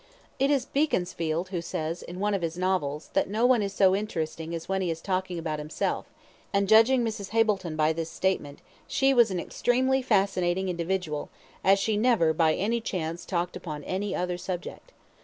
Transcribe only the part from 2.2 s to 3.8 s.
of his novels, that no one is